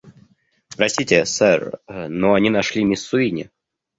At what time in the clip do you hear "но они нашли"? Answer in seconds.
2.09-2.83